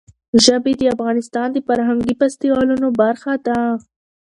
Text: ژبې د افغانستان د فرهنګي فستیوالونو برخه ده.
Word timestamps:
ژبې 0.43 0.73
د 0.77 0.81
افغانستان 0.95 1.47
د 1.51 1.57
فرهنګي 1.67 2.13
فستیوالونو 2.19 2.87
برخه 3.01 3.33
ده. 3.47 3.59